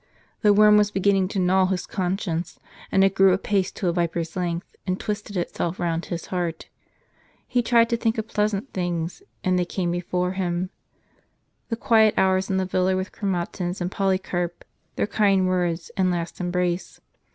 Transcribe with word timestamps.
The 0.41 0.51
worm 0.51 0.77
was 0.77 0.89
beginning 0.89 1.27
to 1.27 1.37
gnaw 1.37 1.67
his 1.67 1.85
conscience, 1.85 2.59
and 2.91 3.03
it 3.03 3.13
grew 3.13 3.33
apace 3.33 3.71
to 3.73 3.87
a 3.87 3.93
viper's 3.93 4.35
length, 4.35 4.75
and 4.87 4.99
twisted 4.99 5.37
itself 5.37 5.79
round 5.79 6.05
his 6.07 6.25
heart. 6.33 6.69
He 7.47 7.61
tried 7.61 7.87
to 7.91 7.97
think 7.97 8.17
of 8.17 8.27
pleasant 8.27 8.73
things, 8.73 9.21
and 9.43 9.59
they 9.59 9.65
came 9.65 9.91
before 9.91 10.31
him; 10.31 10.71
the 11.69 11.75
quiet 11.75 12.15
hours 12.17 12.49
in 12.49 12.57
the 12.57 12.65
villa 12.65 12.95
with 12.95 13.11
Chromatins 13.11 13.79
and 13.79 13.91
Poly 13.91 14.17
carp, 14.17 14.65
their 14.95 15.05
kind 15.05 15.47
words, 15.47 15.91
and 15.95 16.09
last 16.09 16.41
embrace. 16.41 16.99